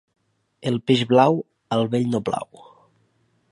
[0.69, 1.37] El peix blau
[1.77, 2.65] al vell no plau.